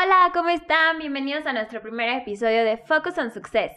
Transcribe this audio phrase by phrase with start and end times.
[0.00, 0.98] Hola, ¿cómo están?
[0.98, 3.72] Bienvenidos a nuestro primer episodio de Focus on Success.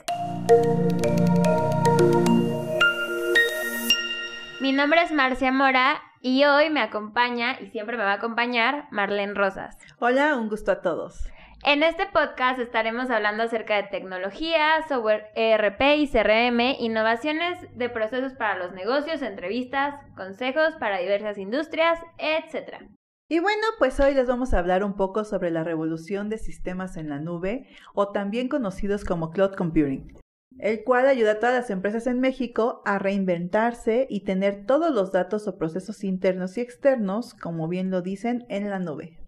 [4.60, 8.86] Mi nombre es Marcia Mora y hoy me acompaña y siempre me va a acompañar
[8.92, 9.76] Marlene Rosas.
[9.98, 11.28] Hola, un gusto a todos.
[11.64, 18.34] En este podcast estaremos hablando acerca de tecnología, software ERP y CRM, innovaciones de procesos
[18.34, 22.84] para los negocios, entrevistas, consejos para diversas industrias, etc.
[23.32, 26.98] Y bueno, pues hoy les vamos a hablar un poco sobre la revolución de sistemas
[26.98, 30.20] en la nube o también conocidos como cloud computing,
[30.60, 35.14] el cual ayuda a todas las empresas en México a reinventarse y tener todos los
[35.14, 39.21] datos o procesos internos y externos, como bien lo dicen, en la nube.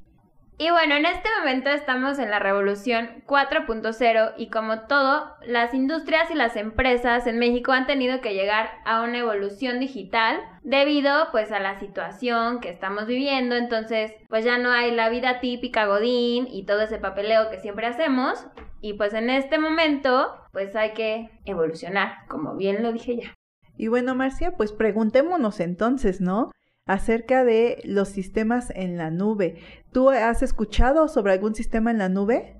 [0.57, 6.29] Y bueno, en este momento estamos en la revolución 4.0 y como todo, las industrias
[6.29, 11.51] y las empresas en México han tenido que llegar a una evolución digital debido pues
[11.51, 16.47] a la situación que estamos viviendo, entonces pues ya no hay la vida típica godín
[16.47, 18.45] y todo ese papeleo que siempre hacemos
[18.79, 23.33] y pues en este momento pues hay que evolucionar, como bien lo dije ya.
[23.75, 26.51] Y bueno, Marcia, pues preguntémonos entonces, ¿no?
[26.85, 29.59] Acerca de los sistemas en la nube.
[29.91, 32.59] ¿Tú has escuchado sobre algún sistema en la nube?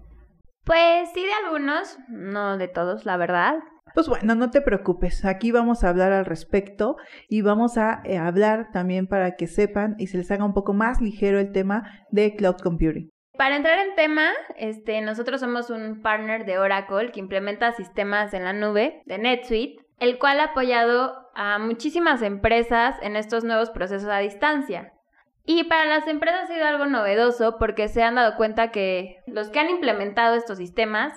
[0.64, 3.56] Pues sí, de algunos, no de todos, la verdad.
[3.94, 6.96] Pues bueno, no te preocupes, aquí vamos a hablar al respecto
[7.28, 10.74] y vamos a eh, hablar también para que sepan y se les haga un poco
[10.74, 13.10] más ligero el tema de cloud computing.
[13.38, 18.44] Para entrar en tema, este, nosotros somos un partner de Oracle que implementa sistemas en
[18.44, 24.10] la nube de NetSuite el cual ha apoyado a muchísimas empresas en estos nuevos procesos
[24.10, 24.92] a distancia.
[25.46, 29.50] Y para las empresas ha sido algo novedoso porque se han dado cuenta que los
[29.50, 31.14] que han implementado estos sistemas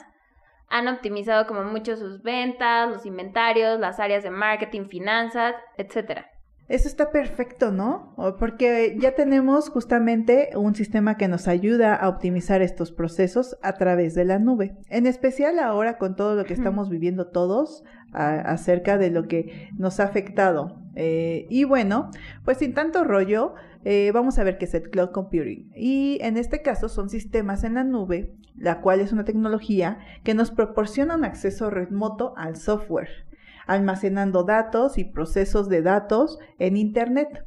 [0.68, 6.24] han optimizado como mucho sus ventas, los inventarios, las áreas de marketing, finanzas, etc.
[6.68, 8.14] Eso está perfecto, ¿no?
[8.40, 14.14] Porque ya tenemos justamente un sistema que nos ayuda a optimizar estos procesos a través
[14.14, 14.76] de la nube.
[14.88, 20.00] En especial ahora con todo lo que estamos viviendo todos acerca de lo que nos
[20.00, 20.80] ha afectado.
[20.96, 22.10] Eh, y bueno,
[22.44, 23.54] pues sin tanto rollo,
[23.84, 25.70] eh, vamos a ver qué es el cloud computing.
[25.76, 30.34] Y en este caso son sistemas en la nube, la cual es una tecnología que
[30.34, 33.25] nos proporciona un acceso remoto al software
[33.66, 37.44] almacenando datos y procesos de datos en Internet.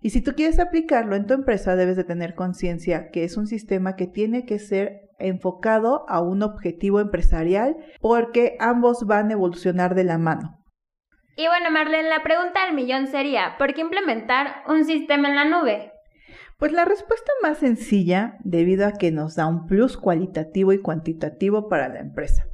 [0.00, 3.46] Y si tú quieres aplicarlo en tu empresa, debes de tener conciencia que es un
[3.46, 9.94] sistema que tiene que ser enfocado a un objetivo empresarial porque ambos van a evolucionar
[9.94, 10.62] de la mano.
[11.36, 15.44] Y bueno, Marlene, la pregunta del millón sería, ¿por qué implementar un sistema en la
[15.46, 15.92] nube?
[16.58, 21.68] Pues la respuesta más sencilla, debido a que nos da un plus cualitativo y cuantitativo
[21.68, 22.44] para la empresa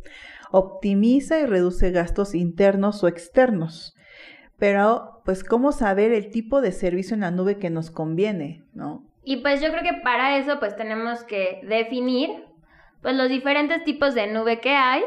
[0.53, 3.95] optimiza y reduce gastos internos o externos.
[4.59, 9.07] Pero, pues, ¿cómo saber el tipo de servicio en la nube que nos conviene, no?
[9.25, 12.31] Y pues yo creo que para eso, pues, tenemos que definir,
[13.03, 15.03] pues, los diferentes tipos de nube que hay.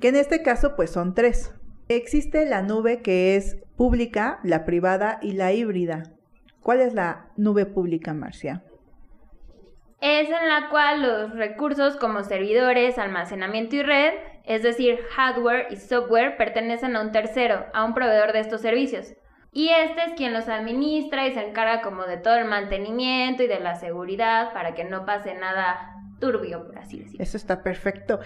[0.00, 1.54] Que en este caso, pues, son tres.
[1.88, 6.04] Existe la nube que es pública, la privada y la híbrida.
[6.62, 8.62] ¿Cuál es la nube pública, Marcia?
[10.00, 15.76] Es en la cual los recursos como servidores, almacenamiento y red es decir, hardware y
[15.76, 19.14] software pertenecen a un tercero, a un proveedor de estos servicios.
[19.52, 23.46] Y este es quien los administra y se encarga como de todo el mantenimiento y
[23.46, 27.22] de la seguridad para que no pase nada turbio, por así decirlo.
[27.22, 28.20] Eso está perfecto.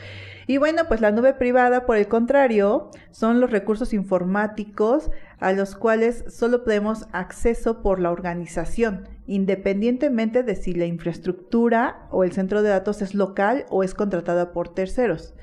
[0.47, 5.77] Y bueno, pues la nube privada, por el contrario, son los recursos informáticos a los
[5.77, 12.63] cuales solo tenemos acceso por la organización, independientemente de si la infraestructura o el centro
[12.63, 15.35] de datos es local o es contratada por terceros.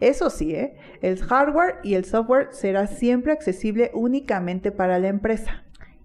[0.00, 0.76] Eso sí, ¿eh?
[1.02, 5.64] el hardware y el software será siempre accesible únicamente para la empresa.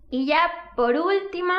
[0.10, 0.40] Y ya
[0.76, 1.54] por último,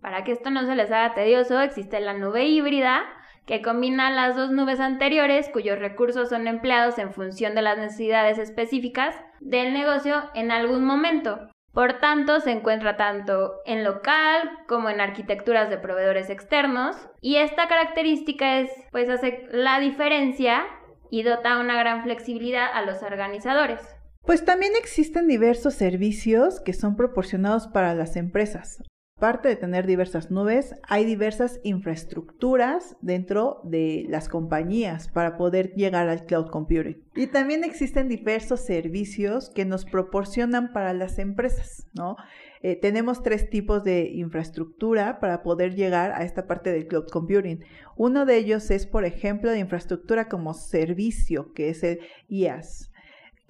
[0.00, 3.02] para que esto no se les haga tedioso, existe la nube híbrida
[3.46, 8.38] que combina las dos nubes anteriores cuyos recursos son empleados en función de las necesidades
[8.38, 11.48] específicas del negocio en algún momento.
[11.72, 17.66] Por tanto, se encuentra tanto en local como en arquitecturas de proveedores externos y esta
[17.66, 20.64] característica es pues hace la diferencia
[21.10, 23.80] y dota una gran flexibilidad a los organizadores.
[24.24, 28.82] Pues también existen diversos servicios que son proporcionados para las empresas.
[29.22, 36.08] Aparte de tener diversas nubes, hay diversas infraestructuras dentro de las compañías para poder llegar
[36.08, 37.00] al cloud computing.
[37.14, 42.16] Y también existen diversos servicios que nos proporcionan para las empresas, ¿no?
[42.62, 47.60] Eh, tenemos tres tipos de infraestructura para poder llegar a esta parte del cloud computing.
[47.96, 52.91] Uno de ellos es, por ejemplo, de infraestructura como servicio, que es el IaaS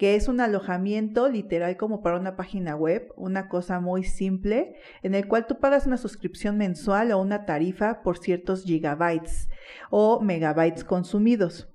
[0.02, 5.14] que es un alojamiento literal como para una página web, una cosa muy simple, en
[5.14, 9.49] el cual tú pagas una suscripción mensual o una tarifa por ciertos gigabytes
[9.90, 11.69] o megabytes consumidos.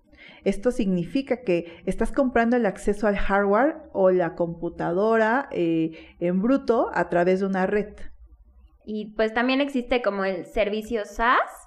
[0.44, 6.92] Esto significa que estás comprando el acceso al hardware o la computadora eh, en bruto
[6.94, 7.94] a través de una red.
[8.84, 11.67] Y pues también existe como el servicio SaaS,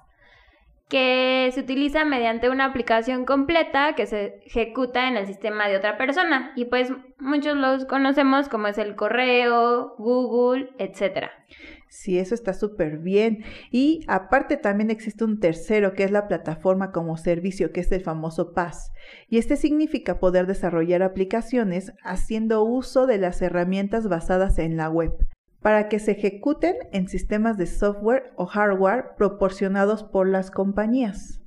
[0.91, 5.97] que se utiliza mediante una aplicación completa que se ejecuta en el sistema de otra
[5.97, 6.51] persona.
[6.57, 11.29] Y pues muchos los conocemos como es el correo, Google, etc.
[11.87, 13.45] Sí, eso está súper bien.
[13.71, 18.01] Y aparte también existe un tercero que es la plataforma como servicio, que es el
[18.01, 18.91] famoso PaaS.
[19.29, 25.13] Y este significa poder desarrollar aplicaciones haciendo uso de las herramientas basadas en la web
[25.61, 31.40] para que se ejecuten en sistemas de software o hardware proporcionados por las compañías.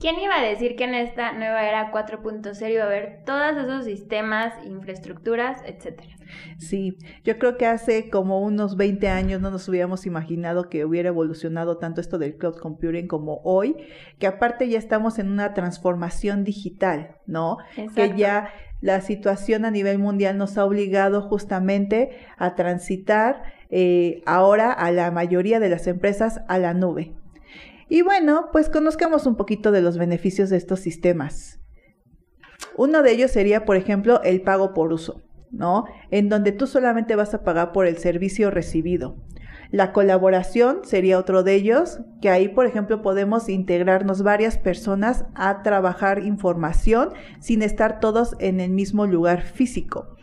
[0.00, 3.84] ¿Quién iba a decir que en esta nueva era 4.0 iba a haber todos esos
[3.84, 6.14] sistemas, infraestructuras, etcétera?
[6.58, 11.08] Sí, yo creo que hace como unos 20 años no nos hubiéramos imaginado que hubiera
[11.08, 13.76] evolucionado tanto esto del cloud computing como hoy,
[14.20, 17.58] que aparte ya estamos en una transformación digital, ¿no?
[17.96, 18.50] Que ya
[18.80, 25.10] la situación a nivel mundial nos ha obligado justamente a transitar eh, ahora a la
[25.10, 27.17] mayoría de las empresas a la nube.
[27.88, 31.60] Y bueno, pues conozcamos un poquito de los beneficios de estos sistemas.
[32.76, 35.86] Uno de ellos sería, por ejemplo, el pago por uso, ¿no?
[36.10, 39.16] En donde tú solamente vas a pagar por el servicio recibido.
[39.70, 45.62] La colaboración sería otro de ellos, que ahí, por ejemplo, podemos integrarnos varias personas a
[45.62, 47.10] trabajar información
[47.40, 50.16] sin estar todos en el mismo lugar físico.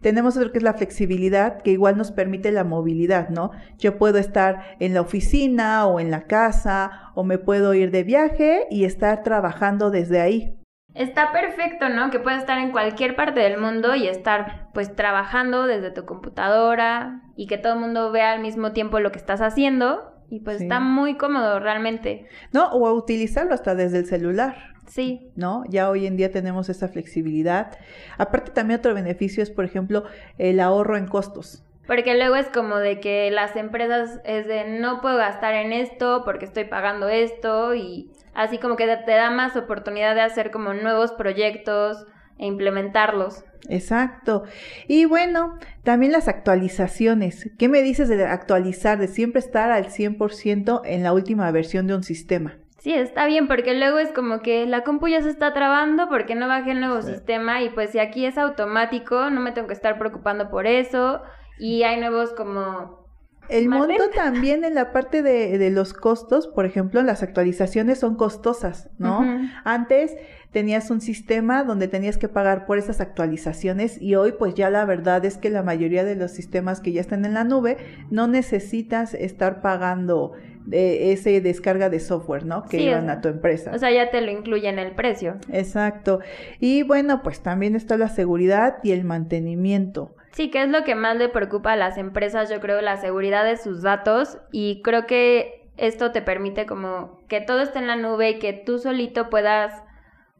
[0.00, 3.50] Tenemos otro que es la flexibilidad, que igual nos permite la movilidad, ¿no?
[3.78, 8.04] Yo puedo estar en la oficina o en la casa o me puedo ir de
[8.04, 10.56] viaje y estar trabajando desde ahí.
[10.94, 12.10] Está perfecto, ¿no?
[12.10, 17.20] Que puedes estar en cualquier parte del mundo y estar pues trabajando desde tu computadora
[17.36, 20.62] y que todo el mundo vea al mismo tiempo lo que estás haciendo y pues
[20.62, 22.26] está muy cómodo realmente.
[22.52, 24.56] No, o utilizarlo hasta desde el celular.
[24.86, 25.30] Sí.
[25.36, 25.64] ¿No?
[25.68, 27.78] Ya hoy en día tenemos esa flexibilidad.
[28.18, 30.04] Aparte también otro beneficio es, por ejemplo,
[30.38, 31.62] el ahorro en costos.
[31.86, 36.22] Porque luego es como de que las empresas es de no puedo gastar en esto
[36.24, 40.74] porque estoy pagando esto y así como que te da más oportunidad de hacer como
[40.74, 42.06] nuevos proyectos
[42.38, 43.44] e implementarlos.
[43.68, 44.44] Exacto.
[44.88, 47.50] Y bueno, también las actualizaciones.
[47.56, 51.94] ¿Qué me dices de actualizar, de siempre estar al 100% en la última versión de
[51.94, 52.58] un sistema?
[52.86, 56.36] Sí, está bien, porque luego es como que la compu ya se está trabando porque
[56.36, 59.74] no bajé el nuevo sistema y pues si aquí es automático, no me tengo que
[59.74, 61.20] estar preocupando por eso.
[61.58, 63.05] Y hay nuevos como
[63.48, 68.16] el monto también en la parte de, de, los costos, por ejemplo, las actualizaciones son
[68.16, 69.24] costosas, ¿no?
[69.64, 70.14] Antes
[70.52, 74.84] tenías un sistema donde tenías que pagar por esas actualizaciones y hoy pues ya la
[74.84, 77.76] verdad es que la mayoría de los sistemas que ya están en la nube
[78.10, 80.32] no necesitas estar pagando
[80.64, 82.64] de ese descarga de software, ¿no?
[82.64, 83.70] Que iban a tu empresa.
[83.74, 85.36] O sea, ya te lo incluye en el precio.
[85.52, 86.20] Exacto.
[86.58, 90.16] Y bueno, pues también está la seguridad y el mantenimiento.
[90.36, 93.42] Sí, que es lo que más le preocupa a las empresas, yo creo, la seguridad
[93.42, 97.96] de sus datos y creo que esto te permite como que todo esté en la
[97.96, 99.82] nube y que tú solito puedas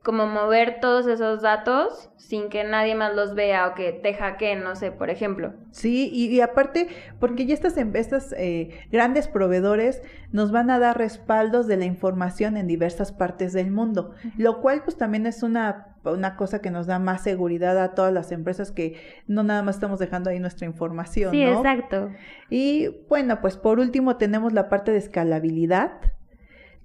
[0.06, 4.62] como mover todos esos datos sin que nadie más los vea o que te hackeen,
[4.62, 5.54] no sé, por ejemplo.
[5.72, 6.88] Sí, y, aparte,
[7.18, 12.56] porque ya estas, estas eh, grandes proveedores nos van a dar respaldos de la información
[12.56, 16.86] en diversas partes del mundo, lo cual pues también es una, una cosa que nos
[16.86, 20.66] da más seguridad a todas las empresas que no nada más estamos dejando ahí nuestra
[20.66, 21.32] información.
[21.32, 22.10] Sí, exacto.
[22.50, 25.92] Y bueno, pues por último tenemos la parte de escalabilidad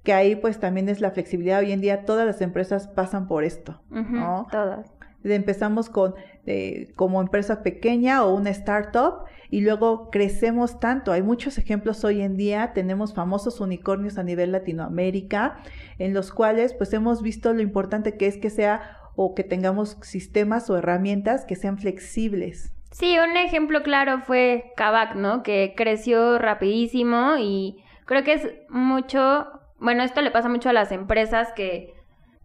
[0.03, 1.59] que ahí pues también es la flexibilidad.
[1.59, 4.47] Hoy en día todas las empresas pasan por esto, ¿no?
[4.51, 4.87] Todas.
[5.23, 6.15] Empezamos con
[6.47, 11.11] eh, como empresa pequeña o una startup y luego crecemos tanto.
[11.11, 12.71] Hay muchos ejemplos hoy en día.
[12.73, 15.59] Tenemos famosos unicornios a nivel Latinoamérica
[15.99, 19.97] en los cuales pues hemos visto lo importante que es que sea o que tengamos
[20.01, 22.73] sistemas o herramientas que sean flexibles.
[22.91, 25.43] Sí, un ejemplo claro fue Kavak, ¿no?
[25.43, 29.47] Que creció rapidísimo y creo que es mucho
[29.81, 31.95] bueno, esto le pasa mucho a las empresas que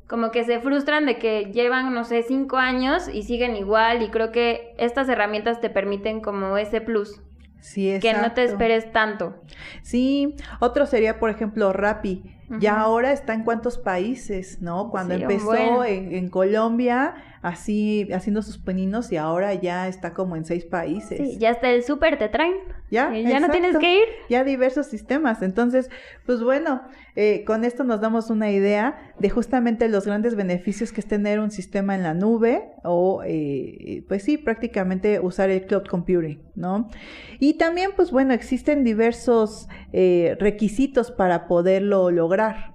[0.09, 4.09] como que se frustran de que llevan, no sé, cinco años y siguen igual y
[4.09, 7.21] creo que estas herramientas te permiten como ese plus.
[7.61, 9.35] Sí, Que no te esperes tanto.
[9.83, 14.91] Sí, otro sería, por ejemplo, Rappi Ya ahora está en cuántos países, ¿no?
[14.91, 20.65] Cuando empezó en, Colombia, así haciendo sus peninos y ahora ya está como en seis
[20.65, 21.19] países.
[21.19, 22.55] Sí, ya está el súper te traen.
[22.91, 24.05] Ya, ya no tienes que ir.
[24.29, 25.43] Ya diversos sistemas.
[25.43, 25.91] Entonces,
[26.25, 26.83] pues bueno,
[27.17, 31.41] eh, con esto nos damos una idea de justamente los grandes beneficios que es tener
[31.41, 36.91] un sistema en la nube o, eh, pues sí, prácticamente usar el cloud computing, ¿no?
[37.39, 42.75] Y también, pues bueno, existen diversos eh, requisitos para poderlo lograr.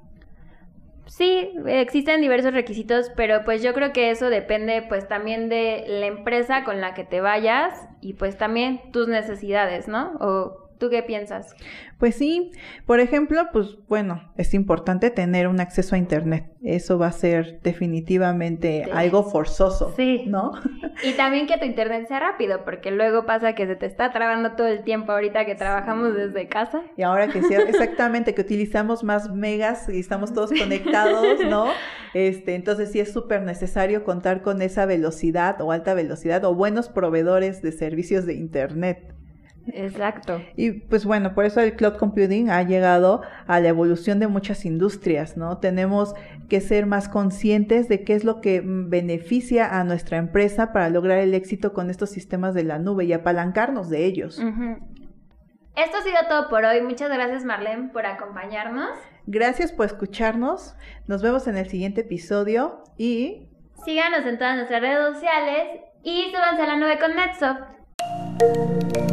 [1.06, 6.06] Sí, existen diversos requisitos, pero pues yo creo que eso depende pues también de la
[6.06, 10.61] empresa con la que te vayas y pues también tus necesidades, ¿no?
[10.82, 11.56] ¿Tú qué piensas?
[12.00, 12.54] Pues sí,
[12.88, 16.52] por ejemplo, pues bueno, es importante tener un acceso a Internet.
[16.64, 20.24] Eso va a ser definitivamente algo forzoso, sí.
[20.26, 20.54] ¿no?
[21.04, 24.54] Y también que tu Internet sea rápido, porque luego pasa que se te está trabando
[24.54, 26.82] todo el tiempo ahorita que trabajamos desde casa.
[26.98, 31.68] Y ahora que sea exactamente, que utilizamos más megas y estamos todos conectados, ¿no?
[32.14, 36.90] Este, entonces sí es súper necesario contar con esa velocidad o alta velocidad o buenos
[36.90, 39.16] proveedores de servicios de Internet.
[39.68, 40.42] Exacto.
[40.56, 44.66] Y pues bueno, por eso el cloud computing ha llegado a la evolución de muchas
[44.66, 45.58] industrias, ¿no?
[45.60, 46.14] Tenemos
[46.50, 51.20] que ser más conscientes de qué es lo que beneficia a nuestra empresa para lograr
[51.20, 54.40] el éxito con estos sistemas de la nube y apalancarnos de ellos.
[55.76, 56.82] Esto ha sido todo por hoy.
[56.82, 58.90] Muchas gracias Marlene por acompañarnos.
[59.26, 60.76] Gracias por escucharnos.
[61.08, 63.48] Nos vemos en el siguiente episodio y...
[63.86, 69.11] Síganos en todas nuestras redes sociales y súbanse a la nube con NetSoft.